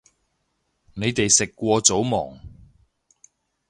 [0.95, 2.39] 你哋食過早吂